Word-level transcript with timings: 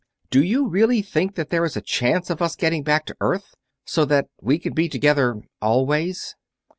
"Do 0.31 0.41
you 0.41 0.67
really 0.67 1.03
think 1.03 1.35
that 1.35 1.51
there 1.51 1.63
is 1.63 1.77
a 1.77 1.79
chance 1.81 2.31
of 2.31 2.41
us 2.41 2.55
getting 2.55 2.81
back 2.81 3.05
to 3.05 3.13
the 3.13 3.17
Earth, 3.23 3.53
so 3.85 4.03
that 4.05 4.29
we 4.41 4.57
can 4.57 4.73
be 4.73 4.89
together... 4.89 5.43
always?" 5.61 6.35